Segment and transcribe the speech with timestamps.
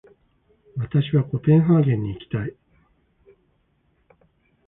[0.77, 2.55] 私はコペンハーゲンに行きたい。